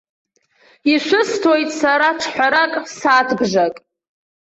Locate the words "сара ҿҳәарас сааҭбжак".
1.79-3.75